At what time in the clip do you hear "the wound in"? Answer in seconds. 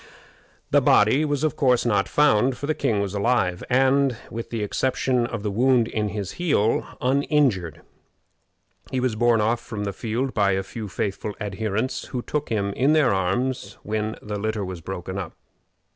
5.43-6.09